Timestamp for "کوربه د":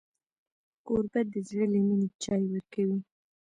0.85-1.33